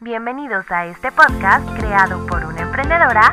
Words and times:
Bienvenidos 0.00 0.68
a 0.72 0.86
este 0.86 1.12
podcast 1.12 1.64
creado 1.78 2.26
por 2.26 2.44
una 2.44 2.62
emprendedora 2.62 3.32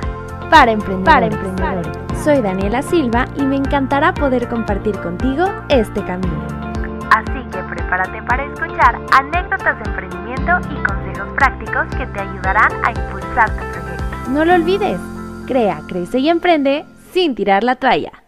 para 0.52 0.72
emprendedores. 0.72 1.90
Soy 2.24 2.40
Daniela 2.40 2.84
Silva 2.84 3.26
y 3.36 3.42
me 3.42 3.56
encantará 3.56 4.14
poder 4.14 4.48
compartir 4.48 4.96
contigo 5.00 5.46
este 5.70 6.06
camino. 6.06 6.46
Así 7.10 7.50
que 7.52 7.64
prepárate 7.64 8.22
para 8.24 8.46
escuchar 8.46 9.02
anécdotas 9.12 9.80
de 9.80 9.90
emprendimiento 9.90 10.60
y 10.70 10.84
consejos 10.84 11.34
prácticos 11.36 11.88
que 11.98 12.06
te 12.06 12.20
ayudarán 12.20 12.72
a 12.86 12.92
impulsar 12.92 13.50
tu 13.50 13.80
proyecto. 13.80 14.30
No 14.30 14.46
lo 14.46 14.54
olvides, 14.54 15.00
crea, 15.48 15.82
crece 15.88 16.20
y 16.20 16.30
emprende 16.30 16.86
sin 17.12 17.34
tirar 17.34 17.64
la 17.64 17.76
toalla. 17.76 18.21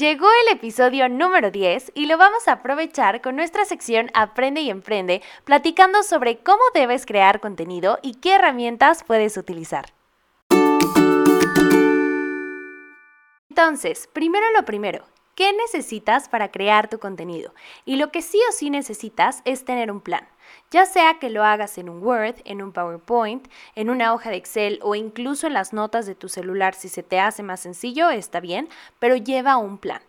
Llegó 0.00 0.28
el 0.46 0.56
episodio 0.56 1.10
número 1.10 1.50
10 1.50 1.92
y 1.94 2.06
lo 2.06 2.16
vamos 2.16 2.48
a 2.48 2.52
aprovechar 2.52 3.20
con 3.20 3.36
nuestra 3.36 3.66
sección 3.66 4.10
Aprende 4.14 4.62
y 4.62 4.70
Emprende, 4.70 5.20
platicando 5.44 6.02
sobre 6.02 6.38
cómo 6.38 6.62
debes 6.72 7.04
crear 7.04 7.38
contenido 7.38 7.98
y 8.00 8.14
qué 8.14 8.36
herramientas 8.36 9.04
puedes 9.04 9.36
utilizar. 9.36 9.92
Entonces, 13.50 14.08
primero 14.10 14.46
lo 14.56 14.64
primero, 14.64 15.04
¿qué 15.40 15.54
necesitas 15.54 16.28
para 16.28 16.50
crear 16.50 16.90
tu 16.90 16.98
contenido? 16.98 17.54
Y 17.86 17.96
lo 17.96 18.12
que 18.12 18.20
sí 18.20 18.38
o 18.50 18.52
sí 18.52 18.68
necesitas 18.68 19.40
es 19.46 19.64
tener 19.64 19.90
un 19.90 20.02
plan 20.02 20.28
ya 20.70 20.84
sea 20.84 21.18
que 21.18 21.30
lo 21.30 21.44
hagas 21.44 21.78
en 21.78 21.88
un 21.88 22.02
Word, 22.02 22.36
en 22.44 22.60
un 22.60 22.72
PowerPoint, 22.72 23.48
en 23.74 23.88
una 23.88 24.12
hoja 24.12 24.30
de 24.30 24.36
Excel 24.36 24.80
o 24.82 24.94
incluso 24.96 25.46
en 25.46 25.54
las 25.54 25.72
notas 25.72 26.06
de 26.06 26.16
tu 26.16 26.28
celular 26.28 26.74
si 26.74 26.88
se 26.88 27.04
te 27.04 27.20
hace 27.20 27.42
más 27.42 27.60
sencillo, 27.60 28.10
está 28.10 28.40
bien, 28.40 28.68
pero 28.98 29.16
lleva 29.16 29.56
un 29.56 29.78
plan. 29.78 30.02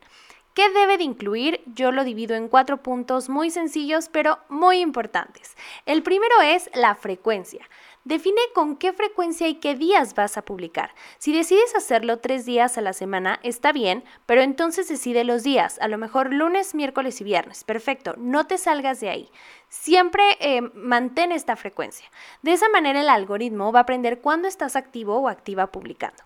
¿Qué 0.54 0.70
debe 0.72 0.98
de 0.98 1.04
incluir? 1.06 1.62
Yo 1.66 1.94
lo 1.94 2.04
divido 2.04 2.36
en 2.36 2.50
cuatro 2.50 2.84
puntos 2.84 3.30
muy 3.30 3.52
sencillos 3.52 4.10
pero 4.12 4.40
muy 4.50 4.80
importantes. 4.80 5.56
El 5.86 6.04
primero 6.04 6.42
es 6.42 6.70
la 6.74 6.96
frecuencia. 6.96 7.66
Define 8.04 8.42
con 8.56 8.78
qué 8.78 8.94
frecuencia 8.94 9.48
y 9.48 9.56
qué 9.56 9.76
días 9.76 10.16
vas 10.16 10.36
a 10.36 10.42
publicar. 10.42 10.96
Si 11.20 11.34
decides 11.34 11.76
hacerlo 11.76 12.18
tres 12.18 12.46
días 12.46 12.78
a 12.78 12.82
la 12.82 12.94
semana, 12.94 13.40
está 13.44 13.72
bien, 13.72 14.04
pero 14.26 14.42
entonces 14.42 14.88
decide 14.88 15.24
los 15.24 15.44
días, 15.44 15.78
a 15.82 15.88
lo 15.88 16.00
mejor 16.00 16.34
lunes, 16.34 16.74
miércoles 16.74 17.22
y 17.22 17.24
viernes. 17.24 17.64
Perfecto, 17.64 18.16
no 18.18 18.48
te 18.48 18.58
salgas 18.58 19.00
de 19.00 19.10
ahí. 19.10 19.32
Siempre 19.70 20.24
eh, 20.40 20.62
mantén 20.74 21.32
esta 21.32 21.56
frecuencia. 21.56 22.10
De 22.42 22.54
esa 22.54 22.70
manera 22.70 23.02
el 23.02 23.10
algoritmo 23.10 23.72
va 23.72 23.80
a 23.80 23.84
aprender 23.84 24.20
cuándo 24.20 24.48
estás 24.48 24.76
activo 24.76 25.18
o 25.18 25.28
activa 25.28 25.68
publicando. 25.68 26.24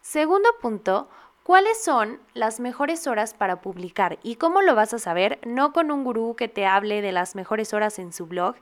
Segundo 0.00 0.48
punto, 0.60 1.08
¿Cuáles 1.48 1.82
son 1.82 2.20
las 2.34 2.60
mejores 2.60 3.06
horas 3.06 3.32
para 3.32 3.62
publicar? 3.62 4.18
¿Y 4.22 4.36
cómo 4.36 4.60
lo 4.60 4.74
vas 4.74 4.92
a 4.92 4.98
saber? 4.98 5.38
No 5.46 5.72
con 5.72 5.90
un 5.90 6.04
gurú 6.04 6.36
que 6.36 6.46
te 6.46 6.66
hable 6.66 7.00
de 7.00 7.10
las 7.10 7.34
mejores 7.34 7.72
horas 7.72 7.98
en 7.98 8.12
su 8.12 8.26
blog, 8.26 8.56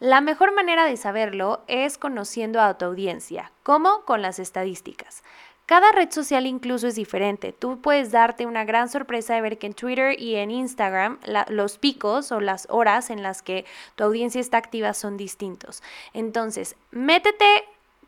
la 0.00 0.22
mejor 0.22 0.54
manera 0.54 0.86
de 0.86 0.96
saberlo 0.96 1.62
es 1.66 1.98
conociendo 1.98 2.60
a 2.62 2.78
tu 2.78 2.86
audiencia. 2.86 3.52
¿Cómo? 3.62 4.06
Con 4.06 4.22
las 4.22 4.38
estadísticas. 4.38 5.22
Cada 5.66 5.92
red 5.92 6.10
social 6.10 6.46
incluso 6.46 6.88
es 6.88 6.94
diferente. 6.94 7.52
Tú 7.52 7.82
puedes 7.82 8.10
darte 8.10 8.46
una 8.46 8.64
gran 8.64 8.88
sorpresa 8.88 9.34
de 9.34 9.42
ver 9.42 9.58
que 9.58 9.66
en 9.66 9.74
Twitter 9.74 10.18
y 10.18 10.36
en 10.36 10.50
Instagram 10.50 11.18
los 11.48 11.76
picos 11.76 12.32
o 12.32 12.40
las 12.40 12.66
horas 12.70 13.10
en 13.10 13.22
las 13.22 13.42
que 13.42 13.66
tu 13.94 14.04
audiencia 14.04 14.40
está 14.40 14.56
activa 14.56 14.94
son 14.94 15.18
distintos. 15.18 15.82
Entonces, 16.14 16.76
métete, 16.90 17.44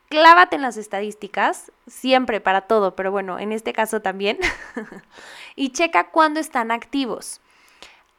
clávate 0.08 0.56
en 0.56 0.62
las 0.62 0.78
estadísticas, 0.78 1.70
siempre 1.86 2.40
para 2.40 2.62
todo, 2.62 2.96
pero 2.96 3.12
bueno, 3.12 3.38
en 3.38 3.52
este 3.52 3.74
caso 3.74 4.00
también, 4.00 4.38
y 5.56 5.72
checa 5.72 6.10
cuándo 6.10 6.40
están 6.40 6.70
activos. 6.70 7.42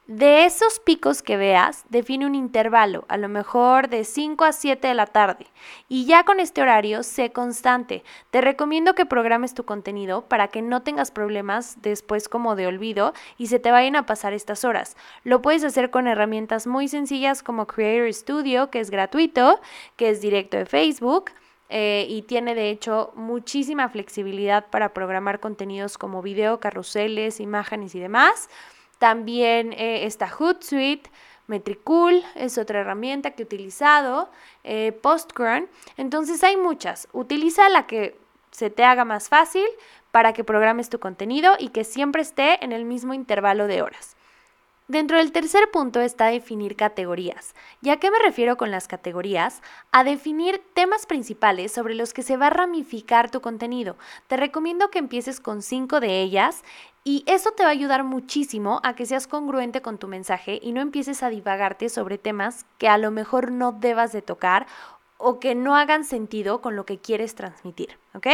De 0.07 0.43
esos 0.43 0.81
picos 0.81 1.23
que 1.23 1.37
veas, 1.37 1.85
define 1.87 2.25
un 2.25 2.35
intervalo, 2.35 3.05
a 3.07 3.15
lo 3.15 3.29
mejor 3.29 3.87
de 3.87 4.03
5 4.03 4.43
a 4.43 4.51
7 4.51 4.85
de 4.85 4.93
la 4.93 5.05
tarde. 5.05 5.47
Y 5.87 6.03
ya 6.03 6.25
con 6.25 6.41
este 6.41 6.61
horario, 6.61 7.03
sé 7.03 7.31
constante. 7.31 8.03
Te 8.29 8.41
recomiendo 8.41 8.95
que 8.95 9.05
programes 9.05 9.53
tu 9.53 9.63
contenido 9.63 10.27
para 10.27 10.49
que 10.49 10.61
no 10.61 10.81
tengas 10.81 11.11
problemas 11.11 11.81
después 11.81 12.27
como 12.27 12.57
de 12.57 12.67
olvido 12.67 13.13
y 13.37 13.47
se 13.47 13.59
te 13.59 13.71
vayan 13.71 13.95
a 13.95 14.05
pasar 14.05 14.33
estas 14.33 14.65
horas. 14.65 14.97
Lo 15.23 15.41
puedes 15.41 15.63
hacer 15.63 15.89
con 15.89 16.07
herramientas 16.07 16.67
muy 16.67 16.89
sencillas 16.89 17.41
como 17.41 17.65
Creator 17.65 18.13
Studio, 18.13 18.69
que 18.71 18.81
es 18.81 18.89
gratuito, 18.89 19.61
que 19.95 20.09
es 20.09 20.19
directo 20.19 20.57
de 20.57 20.65
Facebook. 20.65 21.31
Eh, 21.69 22.07
y 22.09 22.23
tiene 22.23 22.55
de 22.55 22.69
hecho 22.69 23.13
muchísima 23.15 23.87
flexibilidad 23.87 24.67
para 24.69 24.93
programar 24.93 25.39
contenidos 25.39 25.97
como 25.97 26.21
video, 26.21 26.59
carruseles, 26.59 27.39
imágenes 27.39 27.95
y 27.95 28.01
demás. 28.01 28.49
También 29.03 29.73
eh, 29.73 30.05
está 30.05 30.29
Hootsuite, 30.29 31.11
Metricool 31.47 32.23
es 32.35 32.57
otra 32.57 32.79
herramienta 32.79 33.31
que 33.31 33.43
he 33.43 33.45
utilizado, 33.45 34.29
eh, 34.63 34.97
Entonces 35.97 36.41
hay 36.41 36.55
muchas. 36.55 37.09
Utiliza 37.11 37.67
la 37.67 37.85
que 37.85 38.17
se 38.51 38.69
te 38.69 38.85
haga 38.85 39.03
más 39.03 39.27
fácil 39.27 39.65
para 40.11 40.31
que 40.31 40.45
programes 40.45 40.87
tu 40.87 40.99
contenido 40.99 41.57
y 41.59 41.67
que 41.67 41.83
siempre 41.83 42.21
esté 42.21 42.63
en 42.63 42.71
el 42.71 42.85
mismo 42.85 43.13
intervalo 43.13 43.67
de 43.67 43.81
horas. 43.81 44.15
Dentro 44.89 45.17
del 45.17 45.31
tercer 45.31 45.71
punto 45.71 46.01
está 46.01 46.25
definir 46.25 46.75
categorías. 46.75 47.55
¿Ya 47.79 47.97
qué 47.97 48.11
me 48.11 48.19
refiero 48.19 48.57
con 48.57 48.69
las 48.69 48.89
categorías? 48.89 49.61
A 49.93 50.03
definir 50.03 50.61
temas 50.73 51.05
principales 51.05 51.71
sobre 51.71 51.95
los 51.95 52.13
que 52.13 52.21
se 52.21 52.35
va 52.35 52.47
a 52.47 52.49
ramificar 52.49 53.31
tu 53.31 53.39
contenido. 53.39 53.95
Te 54.27 54.35
recomiendo 54.35 54.89
que 54.89 54.99
empieces 54.99 55.39
con 55.39 55.61
cinco 55.61 56.01
de 56.01 56.21
ellas 56.21 56.63
y 57.05 57.23
eso 57.27 57.51
te 57.51 57.63
va 57.63 57.69
a 57.69 57.71
ayudar 57.71 58.03
muchísimo 58.03 58.81
a 58.83 58.93
que 58.93 59.05
seas 59.05 59.25
congruente 59.25 59.81
con 59.81 59.97
tu 59.97 60.09
mensaje 60.09 60.59
y 60.61 60.73
no 60.73 60.81
empieces 60.81 61.23
a 61.23 61.29
divagarte 61.29 61.87
sobre 61.87 62.17
temas 62.17 62.65
que 62.77 62.89
a 62.89 62.97
lo 62.97 63.09
mejor 63.09 63.51
no 63.51 63.71
debas 63.71 64.11
de 64.11 64.21
tocar 64.21 64.67
o 65.17 65.39
que 65.39 65.55
no 65.55 65.77
hagan 65.77 66.03
sentido 66.03 66.59
con 66.59 66.75
lo 66.75 66.85
que 66.85 66.97
quieres 66.97 67.35
transmitir, 67.35 67.97
¿ok? 68.13 68.27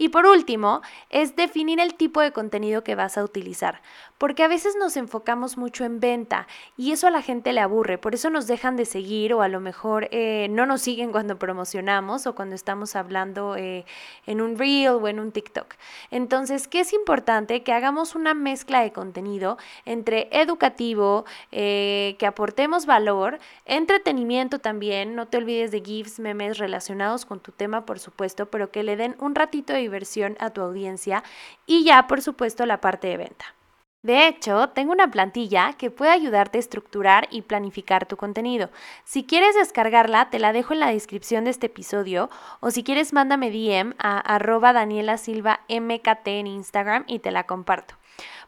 Y 0.00 0.10
por 0.10 0.26
último, 0.26 0.80
es 1.10 1.34
definir 1.34 1.80
el 1.80 1.94
tipo 1.94 2.20
de 2.20 2.30
contenido 2.30 2.84
que 2.84 2.94
vas 2.94 3.18
a 3.18 3.24
utilizar, 3.24 3.82
porque 4.16 4.44
a 4.44 4.48
veces 4.48 4.76
nos 4.78 4.96
enfocamos 4.96 5.58
mucho 5.58 5.84
en 5.84 5.98
venta 5.98 6.46
y 6.76 6.92
eso 6.92 7.08
a 7.08 7.10
la 7.10 7.20
gente 7.20 7.52
le 7.52 7.58
aburre, 7.58 7.98
por 7.98 8.14
eso 8.14 8.30
nos 8.30 8.46
dejan 8.46 8.76
de 8.76 8.84
seguir 8.84 9.34
o 9.34 9.42
a 9.42 9.48
lo 9.48 9.58
mejor 9.58 10.06
eh, 10.12 10.46
no 10.50 10.66
nos 10.66 10.82
siguen 10.82 11.10
cuando 11.10 11.36
promocionamos 11.36 12.28
o 12.28 12.36
cuando 12.36 12.54
estamos 12.54 12.94
hablando 12.94 13.56
eh, 13.56 13.86
en 14.26 14.40
un 14.40 14.56
reel 14.56 14.90
o 14.90 15.08
en 15.08 15.18
un 15.18 15.32
TikTok. 15.32 15.74
Entonces, 16.12 16.68
¿qué 16.68 16.80
es 16.80 16.92
importante? 16.92 17.64
Que 17.64 17.72
hagamos 17.72 18.14
una 18.14 18.34
mezcla 18.34 18.82
de 18.82 18.92
contenido 18.92 19.58
entre 19.84 20.28
educativo, 20.30 21.24
eh, 21.50 22.14
que 22.20 22.26
aportemos 22.26 22.86
valor, 22.86 23.40
entretenimiento 23.66 24.60
también, 24.60 25.16
no 25.16 25.26
te 25.26 25.38
olvides 25.38 25.72
de 25.72 25.80
GIFs, 25.80 26.20
memes 26.20 26.58
relacionados 26.58 27.26
con 27.26 27.40
tu 27.40 27.50
tema, 27.50 27.84
por 27.84 27.98
supuesto, 27.98 28.46
pero 28.46 28.70
que 28.70 28.84
le 28.84 28.96
den 28.96 29.16
un 29.18 29.34
ratito 29.34 29.72
de 29.72 29.87
diversión 29.88 30.36
a 30.38 30.50
tu 30.50 30.60
audiencia 30.60 31.22
y 31.66 31.84
ya, 31.84 32.06
por 32.06 32.22
supuesto, 32.22 32.66
la 32.66 32.80
parte 32.80 33.08
de 33.08 33.16
venta. 33.16 33.54
De 34.02 34.28
hecho, 34.28 34.68
tengo 34.68 34.92
una 34.92 35.10
plantilla 35.10 35.72
que 35.72 35.90
puede 35.90 36.12
ayudarte 36.12 36.58
a 36.58 36.60
estructurar 36.60 37.26
y 37.32 37.42
planificar 37.42 38.06
tu 38.06 38.16
contenido. 38.16 38.70
Si 39.04 39.24
quieres 39.24 39.56
descargarla, 39.56 40.30
te 40.30 40.38
la 40.38 40.52
dejo 40.52 40.72
en 40.72 40.80
la 40.80 40.92
descripción 40.92 41.44
de 41.44 41.50
este 41.50 41.66
episodio 41.66 42.30
o 42.60 42.70
si 42.70 42.84
quieres 42.84 43.12
mándame 43.12 43.50
DM 43.50 43.94
a 43.98 44.20
arroba 44.20 44.72
Daniela 44.72 45.18
Silva 45.18 45.60
MKT 45.68 46.28
en 46.28 46.46
Instagram 46.46 47.04
y 47.08 47.18
te 47.18 47.32
la 47.32 47.44
comparto. 47.44 47.96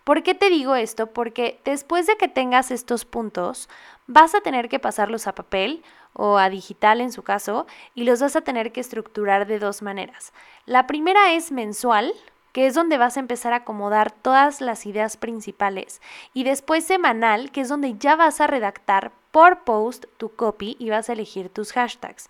¿Por 0.04 0.22
qué 0.22 0.34
te 0.34 0.50
digo 0.50 0.76
esto? 0.76 1.08
Porque 1.08 1.60
después 1.64 2.06
de 2.06 2.16
que 2.16 2.28
tengas 2.28 2.70
estos 2.70 3.04
puntos, 3.04 3.68
vas 4.06 4.36
a 4.36 4.40
tener 4.40 4.68
que 4.68 4.78
pasarlos 4.78 5.26
a 5.26 5.34
papel 5.34 5.82
o 6.12 6.38
a 6.38 6.50
digital 6.50 7.00
en 7.00 7.12
su 7.12 7.22
caso, 7.22 7.66
y 7.94 8.04
los 8.04 8.20
vas 8.20 8.36
a 8.36 8.40
tener 8.40 8.72
que 8.72 8.80
estructurar 8.80 9.46
de 9.46 9.58
dos 9.58 9.82
maneras. 9.82 10.32
La 10.66 10.86
primera 10.86 11.32
es 11.32 11.52
mensual, 11.52 12.12
que 12.52 12.66
es 12.66 12.74
donde 12.74 12.98
vas 12.98 13.16
a 13.16 13.20
empezar 13.20 13.52
a 13.52 13.56
acomodar 13.56 14.10
todas 14.10 14.60
las 14.60 14.86
ideas 14.86 15.16
principales, 15.16 16.00
y 16.34 16.44
después 16.44 16.84
semanal, 16.84 17.50
que 17.50 17.62
es 17.62 17.68
donde 17.68 17.96
ya 17.98 18.16
vas 18.16 18.40
a 18.40 18.46
redactar 18.46 19.12
por 19.30 19.64
post 19.64 20.06
tu 20.16 20.34
copy 20.34 20.76
y 20.78 20.90
vas 20.90 21.08
a 21.08 21.12
elegir 21.12 21.48
tus 21.48 21.72
hashtags. 21.72 22.28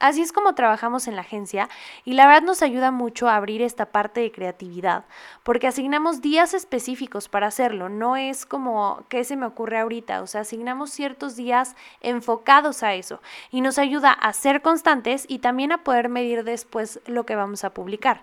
Así 0.00 0.22
es 0.22 0.32
como 0.32 0.54
trabajamos 0.54 1.08
en 1.08 1.14
la 1.14 1.20
agencia 1.20 1.68
y 2.06 2.14
la 2.14 2.26
verdad 2.26 2.40
nos 2.40 2.62
ayuda 2.62 2.90
mucho 2.90 3.28
a 3.28 3.36
abrir 3.36 3.60
esta 3.60 3.84
parte 3.84 4.20
de 4.20 4.32
creatividad, 4.32 5.04
porque 5.42 5.66
asignamos 5.66 6.22
días 6.22 6.54
específicos 6.54 7.28
para 7.28 7.48
hacerlo, 7.48 7.90
no 7.90 8.16
es 8.16 8.46
como 8.46 9.04
que 9.10 9.24
se 9.24 9.36
me 9.36 9.44
ocurre 9.44 9.78
ahorita, 9.78 10.22
o 10.22 10.26
sea, 10.26 10.40
asignamos 10.40 10.90
ciertos 10.90 11.36
días 11.36 11.76
enfocados 12.00 12.82
a 12.82 12.94
eso 12.94 13.20
y 13.50 13.60
nos 13.60 13.76
ayuda 13.76 14.10
a 14.10 14.32
ser 14.32 14.62
constantes 14.62 15.26
y 15.28 15.40
también 15.40 15.70
a 15.70 15.84
poder 15.84 16.08
medir 16.08 16.44
después 16.44 17.00
lo 17.04 17.26
que 17.26 17.36
vamos 17.36 17.62
a 17.64 17.74
publicar. 17.74 18.22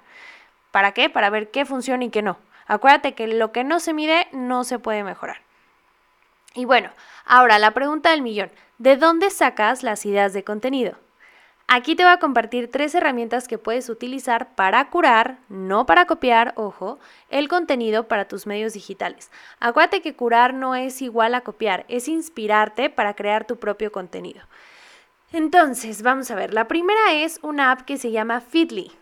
¿Para 0.71 0.93
qué? 0.93 1.11
Para 1.11 1.29
ver 1.29 1.51
qué 1.51 1.63
funciona 1.63 2.05
y 2.05 2.09
qué 2.09 2.23
no. 2.23 2.37
Acuérdate 2.65 3.13
que 3.13 3.27
lo 3.27 3.51
que 3.51 3.63
no 3.63 3.79
se 3.79 3.93
mide 3.93 4.27
no 4.31 4.63
se 4.63 4.79
puede 4.79 5.03
mejorar. 5.03 5.41
Y 6.55 6.65
bueno, 6.65 6.89
ahora 7.23 7.59
la 7.59 7.69
pregunta 7.69 8.09
del 8.09 8.23
millón, 8.23 8.49
¿de 8.79 8.97
dónde 8.97 9.29
sacas 9.29 9.83
las 9.83 10.07
ideas 10.07 10.33
de 10.33 10.43
contenido? 10.43 10.97
Aquí 11.69 11.97
te 11.97 12.03
voy 12.03 12.13
a 12.13 12.19
compartir 12.19 12.71
tres 12.71 12.95
herramientas 12.95 13.49
que 13.49 13.57
puedes 13.57 13.89
utilizar 13.89 14.55
para 14.55 14.89
curar, 14.89 15.39
no 15.49 15.85
para 15.85 16.05
copiar, 16.05 16.53
ojo, 16.55 16.97
el 17.29 17.49
contenido 17.49 18.07
para 18.07 18.25
tus 18.25 18.47
medios 18.47 18.71
digitales. 18.71 19.29
Acuérdate 19.59 20.01
que 20.01 20.15
curar 20.15 20.53
no 20.53 20.75
es 20.75 21.01
igual 21.01 21.35
a 21.35 21.41
copiar, 21.41 21.83
es 21.89 22.07
inspirarte 22.07 22.89
para 22.89 23.15
crear 23.15 23.45
tu 23.45 23.57
propio 23.57 23.91
contenido. 23.91 24.43
Entonces, 25.33 26.03
vamos 26.03 26.31
a 26.31 26.35
ver, 26.35 26.53
la 26.53 26.69
primera 26.69 27.11
es 27.11 27.37
una 27.41 27.71
app 27.71 27.81
que 27.81 27.97
se 27.97 28.11
llama 28.11 28.39
Feedly. 28.39 28.93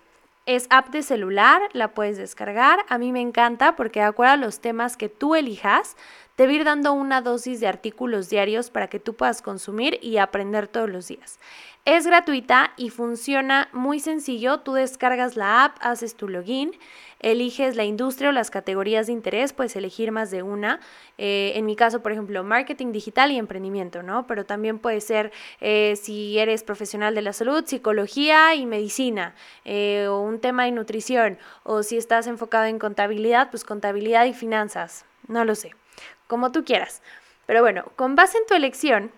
Es 0.47 0.65
app 0.71 0.89
de 0.89 1.03
celular, 1.03 1.61
la 1.73 1.89
puedes 1.89 2.17
descargar. 2.17 2.83
A 2.89 2.97
mí 2.97 3.11
me 3.11 3.21
encanta 3.21 3.75
porque 3.75 3.99
de 3.99 4.07
acuerdo 4.07 4.33
a 4.33 4.37
los 4.37 4.59
temas 4.59 4.97
que 4.97 5.09
tú 5.09 5.35
elijas, 5.35 5.95
te 6.35 6.51
ir 6.51 6.63
dando 6.63 6.93
una 6.93 7.21
dosis 7.21 7.59
de 7.59 7.67
artículos 7.67 8.29
diarios 8.29 8.69
para 8.69 8.87
que 8.87 8.99
tú 8.99 9.13
puedas 9.13 9.41
consumir 9.41 9.99
y 10.01 10.17
aprender 10.17 10.67
todos 10.67 10.89
los 10.89 11.07
días. 11.07 11.39
Es 11.85 12.07
gratuita 12.07 12.73
y 12.77 12.89
funciona 12.89 13.69
muy 13.71 13.99
sencillo. 13.99 14.61
Tú 14.61 14.73
descargas 14.73 15.37
la 15.37 15.65
app, 15.65 15.77
haces 15.81 16.15
tu 16.15 16.27
login, 16.27 16.71
eliges 17.19 17.75
la 17.75 17.83
industria 17.83 18.29
o 18.29 18.31
las 18.31 18.49
categorías 18.49 19.05
de 19.05 19.13
interés, 19.13 19.53
puedes 19.53 19.75
elegir 19.75 20.11
más 20.11 20.31
de 20.31 20.41
una. 20.41 20.79
Eh, 21.19 21.53
en 21.55 21.65
mi 21.65 21.75
caso, 21.75 22.01
por 22.01 22.11
ejemplo, 22.11 22.43
marketing 22.43 22.91
digital 22.91 23.31
y 23.31 23.37
emprendimiento, 23.37 24.01
¿no? 24.01 24.25
Pero 24.25 24.45
también 24.45 24.79
puede 24.79 24.99
ser 24.99 25.31
eh, 25.61 25.95
si 25.95 26.39
eres 26.39 26.63
profesional 26.63 27.13
de 27.13 27.21
la 27.21 27.33
salud, 27.33 27.63
psicología 27.65 28.55
y 28.55 28.65
medicina, 28.65 29.35
eh, 29.63 30.07
o 30.09 30.21
un 30.21 30.39
tema 30.39 30.65
de 30.65 30.71
nutrición, 30.71 31.37
o 31.61 31.83
si 31.83 31.97
estás 31.97 32.25
enfocado 32.25 32.65
en 32.65 32.79
contabilidad, 32.79 33.51
pues 33.51 33.63
contabilidad 33.63 34.25
y 34.25 34.33
finanzas, 34.33 35.05
no 35.27 35.45
lo 35.45 35.53
sé, 35.53 35.71
como 36.27 36.51
tú 36.51 36.63
quieras. 36.63 37.01
Pero 37.45 37.61
bueno, 37.61 37.85
con 37.95 38.15
base 38.15 38.37
en 38.37 38.45
tu 38.45 38.55
elección, 38.55 39.11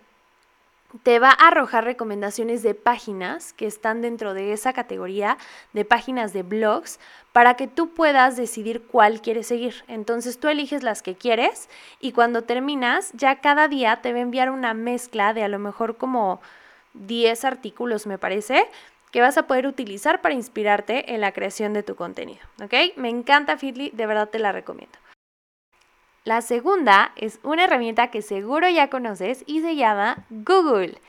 te 1.03 1.19
va 1.19 1.29
a 1.29 1.47
arrojar 1.47 1.83
recomendaciones 1.83 2.63
de 2.63 2.73
páginas 2.73 3.53
que 3.53 3.67
están 3.67 4.01
dentro 4.01 4.33
de 4.33 4.53
esa 4.53 4.73
categoría 4.73 5.37
de 5.73 5.85
páginas 5.85 6.31
de 6.33 6.43
blogs 6.43 6.99
para 7.33 7.55
que 7.55 7.67
tú 7.67 7.93
puedas 7.93 8.37
decidir 8.37 8.83
cuál 8.83 9.21
quieres 9.21 9.47
seguir. 9.47 9.83
Entonces 9.87 10.39
tú 10.39 10.47
eliges 10.47 10.83
las 10.83 11.01
que 11.01 11.15
quieres 11.15 11.69
y 11.99 12.13
cuando 12.13 12.43
terminas 12.43 13.11
ya 13.13 13.41
cada 13.41 13.67
día 13.67 14.01
te 14.01 14.13
va 14.13 14.19
a 14.19 14.21
enviar 14.21 14.49
una 14.49 14.73
mezcla 14.73 15.33
de 15.33 15.43
a 15.43 15.49
lo 15.49 15.59
mejor 15.59 15.97
como 15.97 16.41
10 16.93 17.43
artículos 17.45 18.07
me 18.07 18.17
parece 18.17 18.65
que 19.11 19.21
vas 19.21 19.37
a 19.37 19.47
poder 19.47 19.67
utilizar 19.67 20.21
para 20.21 20.35
inspirarte 20.35 21.13
en 21.13 21.21
la 21.21 21.31
creación 21.31 21.73
de 21.73 21.83
tu 21.83 21.95
contenido. 21.95 22.39
¿Ok? 22.63 22.73
Me 22.95 23.09
encanta 23.09 23.57
Feedly, 23.57 23.91
de 23.91 24.05
verdad 24.05 24.29
te 24.29 24.39
la 24.39 24.51
recomiendo. 24.51 24.97
La 26.27 26.41
segunda 26.41 27.13
es 27.15 27.39
una 27.43 27.63
herramienta 27.63 28.11
que 28.11 28.21
seguro 28.21 28.67
ya 28.67 28.89
conoces 28.89 29.45
y 29.47 29.61
se 29.61 29.77
llama 29.77 30.25
Google. 30.29 30.99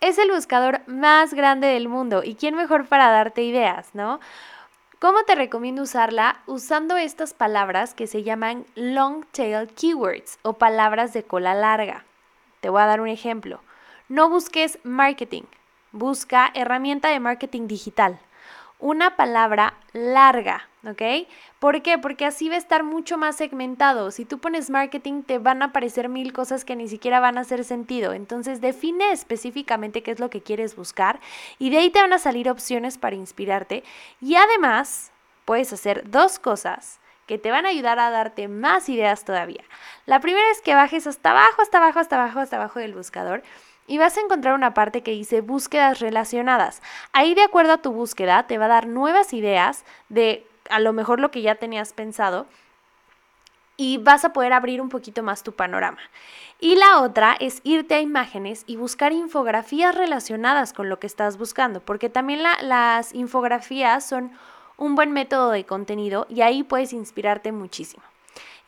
Es 0.00 0.18
el 0.18 0.30
buscador 0.30 0.82
más 0.86 1.34
grande 1.34 1.66
del 1.66 1.88
mundo 1.88 2.22
y 2.22 2.36
quién 2.36 2.54
mejor 2.54 2.86
para 2.86 3.10
darte 3.10 3.42
ideas, 3.42 3.88
¿no? 3.92 4.20
¿Cómo 5.00 5.24
te 5.24 5.34
recomiendo 5.34 5.82
usarla? 5.82 6.42
Usando 6.46 6.96
estas 6.96 7.34
palabras 7.34 7.92
que 7.92 8.06
se 8.06 8.22
llaman 8.22 8.66
long 8.76 9.24
tail 9.32 9.66
keywords 9.66 10.38
o 10.42 10.52
palabras 10.52 11.12
de 11.12 11.24
cola 11.24 11.54
larga. 11.54 12.04
Te 12.60 12.68
voy 12.68 12.80
a 12.80 12.86
dar 12.86 13.00
un 13.00 13.08
ejemplo. 13.08 13.60
No 14.08 14.30
busques 14.30 14.78
marketing, 14.84 15.42
busca 15.90 16.52
herramienta 16.54 17.08
de 17.08 17.18
marketing 17.18 17.66
digital 17.66 18.20
una 18.78 19.16
palabra 19.16 19.74
larga, 19.92 20.68
¿ok? 20.86 21.26
¿Por 21.58 21.82
qué? 21.82 21.98
Porque 21.98 22.24
así 22.24 22.48
va 22.48 22.54
a 22.54 22.58
estar 22.58 22.84
mucho 22.84 23.18
más 23.18 23.36
segmentado. 23.36 24.10
Si 24.10 24.24
tú 24.24 24.38
pones 24.38 24.70
marketing, 24.70 25.22
te 25.22 25.38
van 25.38 25.62
a 25.62 25.66
aparecer 25.66 26.08
mil 26.08 26.32
cosas 26.32 26.64
que 26.64 26.76
ni 26.76 26.88
siquiera 26.88 27.18
van 27.20 27.38
a 27.38 27.40
hacer 27.40 27.64
sentido. 27.64 28.12
Entonces, 28.12 28.60
define 28.60 29.10
específicamente 29.12 30.02
qué 30.02 30.12
es 30.12 30.20
lo 30.20 30.30
que 30.30 30.42
quieres 30.42 30.76
buscar 30.76 31.20
y 31.58 31.70
de 31.70 31.78
ahí 31.78 31.90
te 31.90 32.00
van 32.00 32.12
a 32.12 32.18
salir 32.18 32.48
opciones 32.48 32.98
para 32.98 33.16
inspirarte. 33.16 33.82
Y 34.20 34.36
además, 34.36 35.10
puedes 35.44 35.72
hacer 35.72 36.08
dos 36.08 36.38
cosas 36.38 37.00
que 37.26 37.38
te 37.38 37.50
van 37.50 37.66
a 37.66 37.68
ayudar 37.68 37.98
a 37.98 38.10
darte 38.10 38.48
más 38.48 38.88
ideas 38.88 39.24
todavía. 39.24 39.62
La 40.06 40.20
primera 40.20 40.50
es 40.50 40.62
que 40.62 40.74
bajes 40.74 41.06
hasta 41.06 41.30
abajo, 41.30 41.60
hasta 41.60 41.78
abajo, 41.78 42.00
hasta 42.00 42.16
abajo, 42.16 42.40
hasta 42.40 42.56
abajo 42.56 42.78
del 42.78 42.94
buscador 42.94 43.42
y 43.88 43.98
vas 43.98 44.16
a 44.16 44.20
encontrar 44.20 44.54
una 44.54 44.74
parte 44.74 45.02
que 45.02 45.10
dice 45.10 45.40
búsquedas 45.40 45.98
relacionadas. 45.98 46.82
Ahí 47.12 47.34
de 47.34 47.42
acuerdo 47.42 47.72
a 47.72 47.82
tu 47.82 47.92
búsqueda 47.92 48.46
te 48.46 48.58
va 48.58 48.66
a 48.66 48.68
dar 48.68 48.86
nuevas 48.86 49.32
ideas 49.32 49.84
de 50.08 50.46
a 50.70 50.78
lo 50.78 50.92
mejor 50.92 51.18
lo 51.18 51.30
que 51.30 51.42
ya 51.42 51.56
tenías 51.56 51.92
pensado 51.92 52.46
y 53.76 53.98
vas 53.98 54.24
a 54.24 54.32
poder 54.32 54.52
abrir 54.52 54.80
un 54.80 54.90
poquito 54.90 55.22
más 55.22 55.42
tu 55.42 55.52
panorama. 55.52 55.98
Y 56.60 56.76
la 56.76 57.00
otra 57.00 57.36
es 57.38 57.60
irte 57.62 57.94
a 57.94 58.00
imágenes 58.00 58.64
y 58.66 58.76
buscar 58.76 59.12
infografías 59.12 59.94
relacionadas 59.94 60.72
con 60.72 60.88
lo 60.88 60.98
que 60.98 61.06
estás 61.06 61.38
buscando, 61.38 61.80
porque 61.80 62.10
también 62.10 62.42
las 62.42 63.14
infografías 63.14 64.06
son 64.06 64.32
un 64.76 64.96
buen 64.96 65.12
método 65.12 65.50
de 65.50 65.64
contenido 65.64 66.26
y 66.28 66.42
ahí 66.42 66.64
puedes 66.64 66.92
inspirarte 66.92 67.52
muchísimo. 67.52 68.02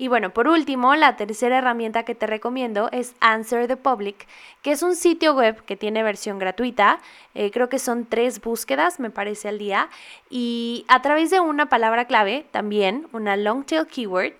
Y 0.00 0.08
bueno, 0.08 0.30
por 0.30 0.48
último, 0.48 0.96
la 0.96 1.16
tercera 1.16 1.58
herramienta 1.58 2.04
que 2.04 2.14
te 2.14 2.26
recomiendo 2.26 2.88
es 2.90 3.14
Answer 3.20 3.68
the 3.68 3.76
Public, 3.76 4.26
que 4.62 4.72
es 4.72 4.82
un 4.82 4.96
sitio 4.96 5.34
web 5.34 5.62
que 5.66 5.76
tiene 5.76 6.02
versión 6.02 6.38
gratuita. 6.38 7.00
Eh, 7.34 7.50
creo 7.50 7.68
que 7.68 7.78
son 7.78 8.06
tres 8.06 8.40
búsquedas, 8.40 8.98
me 8.98 9.10
parece, 9.10 9.48
al 9.48 9.58
día. 9.58 9.90
Y 10.30 10.86
a 10.88 11.02
través 11.02 11.28
de 11.28 11.40
una 11.40 11.68
palabra 11.68 12.06
clave, 12.06 12.46
también 12.50 13.08
una 13.12 13.36
long 13.36 13.62
tail 13.66 13.86
keyword, 13.86 14.32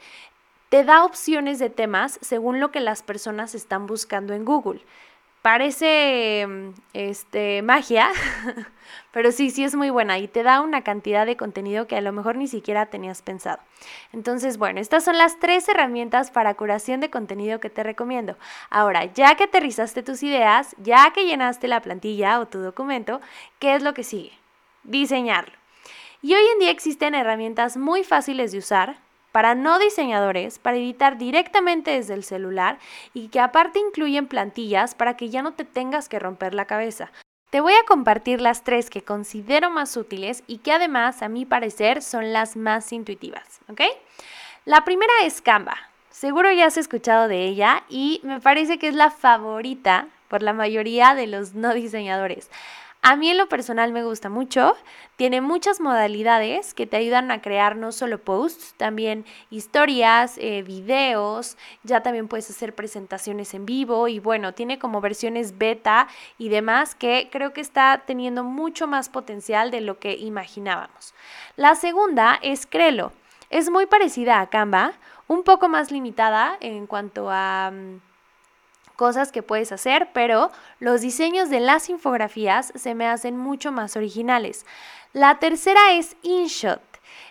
te 0.70 0.82
da 0.82 1.04
opciones 1.04 1.58
de 1.58 1.68
temas 1.68 2.18
según 2.22 2.58
lo 2.58 2.70
que 2.70 2.80
las 2.80 3.02
personas 3.02 3.54
están 3.54 3.86
buscando 3.86 4.32
en 4.32 4.46
Google. 4.46 4.80
Parece 5.42 6.46
mm, 6.46 6.70
este, 6.92 7.62
magia, 7.62 8.10
pero 9.12 9.32
sí, 9.32 9.50
sí 9.50 9.64
es 9.64 9.74
muy 9.74 9.88
buena 9.88 10.18
y 10.18 10.28
te 10.28 10.42
da 10.42 10.60
una 10.60 10.82
cantidad 10.82 11.24
de 11.24 11.36
contenido 11.36 11.86
que 11.86 11.96
a 11.96 12.02
lo 12.02 12.12
mejor 12.12 12.36
ni 12.36 12.46
siquiera 12.46 12.86
tenías 12.86 13.22
pensado. 13.22 13.58
Entonces, 14.12 14.58
bueno, 14.58 14.80
estas 14.80 15.02
son 15.02 15.16
las 15.16 15.38
tres 15.38 15.66
herramientas 15.68 16.30
para 16.30 16.54
curación 16.54 17.00
de 17.00 17.08
contenido 17.08 17.58
que 17.58 17.70
te 17.70 17.82
recomiendo. 17.82 18.36
Ahora, 18.68 19.06
ya 19.06 19.34
que 19.34 19.44
aterrizaste 19.44 20.02
tus 20.02 20.22
ideas, 20.22 20.76
ya 20.78 21.10
que 21.14 21.24
llenaste 21.24 21.68
la 21.68 21.80
plantilla 21.80 22.38
o 22.38 22.46
tu 22.46 22.58
documento, 22.58 23.20
¿qué 23.58 23.74
es 23.74 23.82
lo 23.82 23.94
que 23.94 24.04
sigue? 24.04 24.32
Diseñarlo. 24.82 25.54
Y 26.20 26.34
hoy 26.34 26.44
en 26.52 26.58
día 26.58 26.70
existen 26.70 27.14
herramientas 27.14 27.78
muy 27.78 28.04
fáciles 28.04 28.52
de 28.52 28.58
usar 28.58 28.96
para 29.32 29.54
no 29.54 29.78
diseñadores, 29.78 30.58
para 30.58 30.76
editar 30.76 31.18
directamente 31.18 31.92
desde 31.92 32.14
el 32.14 32.24
celular 32.24 32.78
y 33.14 33.28
que 33.28 33.40
aparte 33.40 33.78
incluyen 33.78 34.26
plantillas 34.26 34.94
para 34.94 35.16
que 35.16 35.30
ya 35.30 35.42
no 35.42 35.52
te 35.52 35.64
tengas 35.64 36.08
que 36.08 36.18
romper 36.18 36.54
la 36.54 36.66
cabeza. 36.66 37.12
Te 37.50 37.60
voy 37.60 37.72
a 37.72 37.84
compartir 37.84 38.40
las 38.40 38.62
tres 38.62 38.90
que 38.90 39.02
considero 39.02 39.70
más 39.70 39.96
útiles 39.96 40.44
y 40.46 40.58
que 40.58 40.72
además 40.72 41.22
a 41.22 41.28
mi 41.28 41.44
parecer 41.44 42.00
son 42.00 42.32
las 42.32 42.56
más 42.56 42.92
intuitivas. 42.92 43.60
La 44.64 44.84
primera 44.84 45.12
es 45.24 45.42
Canva. 45.42 45.76
Seguro 46.10 46.52
ya 46.52 46.66
has 46.66 46.76
escuchado 46.76 47.28
de 47.28 47.46
ella 47.46 47.82
y 47.88 48.20
me 48.22 48.40
parece 48.40 48.78
que 48.78 48.88
es 48.88 48.94
la 48.94 49.10
favorita 49.10 50.06
por 50.28 50.42
la 50.42 50.52
mayoría 50.52 51.14
de 51.14 51.26
los 51.26 51.54
no 51.54 51.74
diseñadores. 51.74 52.50
A 53.02 53.16
mí 53.16 53.30
en 53.30 53.38
lo 53.38 53.48
personal 53.48 53.92
me 53.92 54.04
gusta 54.04 54.28
mucho, 54.28 54.76
tiene 55.16 55.40
muchas 55.40 55.80
modalidades 55.80 56.74
que 56.74 56.86
te 56.86 56.98
ayudan 56.98 57.30
a 57.30 57.40
crear 57.40 57.74
no 57.76 57.92
solo 57.92 58.22
posts, 58.22 58.74
también 58.76 59.24
historias, 59.48 60.36
eh, 60.36 60.62
videos, 60.62 61.56
ya 61.82 62.02
también 62.02 62.28
puedes 62.28 62.50
hacer 62.50 62.74
presentaciones 62.74 63.54
en 63.54 63.64
vivo 63.64 64.06
y 64.06 64.18
bueno, 64.18 64.52
tiene 64.52 64.78
como 64.78 65.00
versiones 65.00 65.56
beta 65.56 66.08
y 66.36 66.50
demás 66.50 66.94
que 66.94 67.30
creo 67.32 67.54
que 67.54 67.62
está 67.62 68.02
teniendo 68.06 68.44
mucho 68.44 68.86
más 68.86 69.08
potencial 69.08 69.70
de 69.70 69.80
lo 69.80 69.98
que 69.98 70.16
imaginábamos. 70.18 71.14
La 71.56 71.76
segunda 71.76 72.38
es 72.42 72.66
Crelo, 72.66 73.12
es 73.48 73.70
muy 73.70 73.86
parecida 73.86 74.40
a 74.40 74.50
Canva, 74.50 74.92
un 75.26 75.42
poco 75.42 75.70
más 75.70 75.90
limitada 75.90 76.58
en 76.60 76.86
cuanto 76.86 77.30
a... 77.30 77.70
Mm, 77.72 78.09
cosas 79.00 79.32
que 79.32 79.42
puedes 79.42 79.72
hacer, 79.72 80.10
pero 80.12 80.50
los 80.78 81.00
diseños 81.00 81.48
de 81.48 81.60
las 81.60 81.88
infografías 81.88 82.70
se 82.74 82.94
me 82.94 83.06
hacen 83.06 83.34
mucho 83.34 83.72
más 83.72 83.96
originales. 83.96 84.66
La 85.14 85.38
tercera 85.38 85.94
es 85.94 86.18
InShot. 86.20 86.82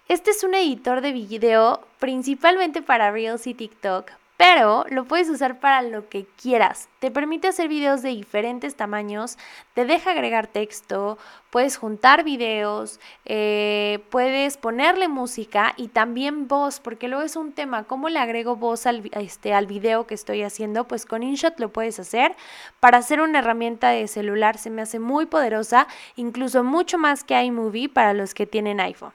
Este 0.07 0.31
es 0.31 0.43
un 0.43 0.55
editor 0.55 1.01
de 1.01 1.11
video 1.11 1.81
principalmente 1.99 2.81
para 2.81 3.11
Reels 3.11 3.45
y 3.45 3.53
TikTok, 3.53 4.09
pero 4.39 4.85
lo 4.89 5.03
puedes 5.03 5.27
usar 5.29 5.59
para 5.59 5.81
lo 5.81 6.07
que 6.07 6.25
quieras. 6.41 6.87
Te 6.99 7.11
permite 7.11 7.49
hacer 7.49 7.67
videos 7.67 8.01
de 8.01 8.11
diferentes 8.11 8.73
tamaños, 8.73 9.37
te 9.73 9.83
deja 9.83 10.11
agregar 10.11 10.47
texto, 10.47 11.17
puedes 11.49 11.75
juntar 11.75 12.23
videos, 12.23 13.01
eh, 13.25 13.99
puedes 14.09 14.55
ponerle 14.55 15.09
música 15.09 15.73
y 15.75 15.89
también 15.89 16.47
voz, 16.47 16.79
porque 16.79 17.09
luego 17.09 17.25
es 17.25 17.35
un 17.35 17.51
tema, 17.51 17.83
¿cómo 17.83 18.07
le 18.07 18.17
agrego 18.17 18.55
voz 18.55 18.85
al, 18.85 19.11
este, 19.11 19.53
al 19.53 19.67
video 19.67 20.07
que 20.07 20.15
estoy 20.15 20.43
haciendo? 20.43 20.87
Pues 20.87 21.05
con 21.05 21.21
InShot 21.21 21.59
lo 21.59 21.73
puedes 21.73 21.99
hacer. 21.99 22.33
Para 22.79 22.99
hacer 22.99 23.19
una 23.19 23.39
herramienta 23.39 23.89
de 23.89 24.07
celular 24.07 24.57
se 24.57 24.69
me 24.69 24.81
hace 24.81 24.99
muy 24.99 25.25
poderosa, 25.25 25.85
incluso 26.15 26.63
mucho 26.63 26.97
más 26.97 27.25
que 27.25 27.43
iMovie 27.43 27.89
para 27.89 28.13
los 28.13 28.33
que 28.33 28.45
tienen 28.45 28.79
iPhone. 28.79 29.11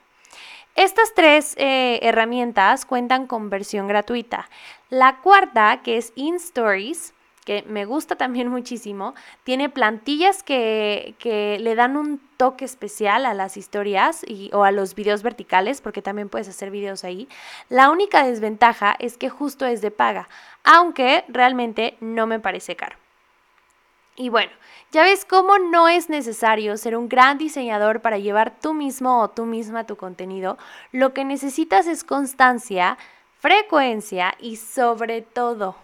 Estas 0.75 1.15
tres 1.15 1.55
eh, 1.57 2.01
herramientas 2.03 2.85
cuentan 2.85 3.29
con 3.29 3.49
versión 3.49 3.87
gratuita. 3.87 4.49
La 4.91 5.21
cuarta, 5.21 5.83
que 5.83 5.97
es 5.97 6.13
InStories, 6.17 7.15
que 7.45 7.63
me 7.69 7.85
gusta 7.85 8.17
también 8.17 8.49
muchísimo. 8.51 9.15
Tiene 9.45 9.69
plantillas 9.69 10.43
que, 10.43 11.15
que 11.19 11.59
le 11.61 11.77
dan 11.77 11.97
un 11.97 12.21
toque 12.37 12.65
especial 12.65 13.25
a 13.25 13.35
las 13.35 13.57
historias 13.57 14.25
y, 14.27 14.51
o 14.53 14.65
a 14.65 14.73
los 14.73 14.97
videos 14.97 15.23
verticales, 15.23 15.81
porque 15.81 16.03
también 16.03 16.29
puedes 16.29 16.49
hacer 16.49 16.73
videos 16.73 17.05
ahí. 17.05 17.29
La 17.69 17.91
única 17.91 18.27
desventaja 18.27 18.97
es 18.99 19.17
que 19.17 19.29
justo 19.29 19.67
es 19.67 19.81
de 19.81 19.93
paga, 19.93 20.29
aunque 20.65 21.25
realmente 21.29 21.97
no 22.01 22.27
me 22.27 22.41
parece 22.41 22.75
caro. 22.75 23.04
Y 24.17 24.29
bueno, 24.29 24.53
ya 24.93 25.03
ves 25.03 25.25
cómo 25.25 25.59
no 25.59 25.89
es 25.89 26.09
necesario 26.09 26.77
ser 26.77 26.97
un 26.97 27.09
gran 27.09 27.37
diseñador 27.37 28.01
para 28.01 28.19
llevar 28.19 28.55
tú 28.61 28.73
mismo 28.73 29.21
o 29.21 29.31
tú 29.31 29.45
misma 29.45 29.87
tu 29.87 29.97
contenido. 29.97 30.57
Lo 30.93 31.13
que 31.13 31.25
necesitas 31.25 31.89
es 31.89 32.05
constancia, 32.05 32.97
frecuencia 33.41 34.35
y 34.39 34.57
sobre 34.57 35.23
todo 35.23 35.75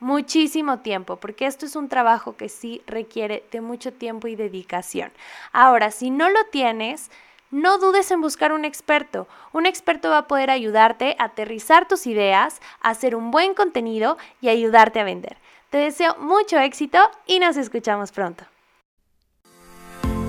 muchísimo 0.00 0.78
tiempo, 0.78 1.16
porque 1.16 1.46
esto 1.46 1.66
es 1.66 1.76
un 1.76 1.88
trabajo 1.88 2.36
que 2.36 2.48
sí 2.48 2.82
requiere 2.86 3.44
de 3.50 3.60
mucho 3.60 3.92
tiempo 3.92 4.28
y 4.28 4.36
dedicación. 4.36 5.12
Ahora, 5.52 5.90
si 5.90 6.10
no 6.10 6.30
lo 6.30 6.44
tienes, 6.50 7.10
no 7.50 7.78
dudes 7.78 8.10
en 8.10 8.20
buscar 8.20 8.52
un 8.52 8.64
experto. 8.64 9.26
Un 9.52 9.66
experto 9.66 10.10
va 10.10 10.18
a 10.18 10.26
poder 10.26 10.50
ayudarte 10.50 11.16
a 11.18 11.24
aterrizar 11.24 11.88
tus 11.88 12.06
ideas, 12.06 12.60
a 12.80 12.90
hacer 12.90 13.16
un 13.16 13.30
buen 13.30 13.54
contenido 13.54 14.18
y 14.40 14.48
ayudarte 14.48 15.00
a 15.00 15.04
vender. 15.04 15.36
Te 15.70 15.76
deseo 15.76 16.16
mucho 16.18 16.58
éxito 16.58 16.98
y 17.26 17.40
nos 17.40 17.58
escuchamos 17.58 18.10
pronto. 18.10 18.44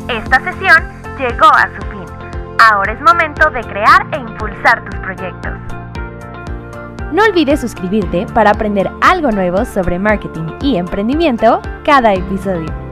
Esta 0.10 0.44
sesión 0.44 1.18
llegó 1.18 1.46
a 1.46 1.70
su 1.76 1.82
fin. 1.88 2.06
Ahora 2.60 2.92
es 2.92 3.02
momento 3.02 3.50
de 3.50 3.62
crear 3.62 4.06
e 4.12 4.18
impulsar 4.18 4.84
tus 4.84 5.00
proyectos. 5.00 5.54
No 7.14 7.24
olvides 7.24 7.62
suscribirte 7.62 8.26
para 8.34 8.50
aprender 8.50 8.92
algo 9.00 9.32
nuevo 9.32 9.64
sobre 9.64 9.98
marketing 9.98 10.58
y 10.62 10.76
emprendimiento 10.76 11.62
cada 11.86 12.14
episodio. 12.14 12.89